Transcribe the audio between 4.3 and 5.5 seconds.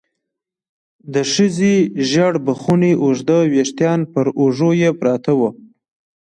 اوږو يې پراته وو.